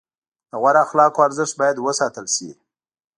[0.49, 2.49] د غوره اخلاقو ارزښت باید وساتل شي.